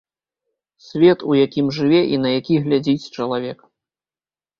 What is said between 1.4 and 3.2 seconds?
якім жыве і на які глядзіць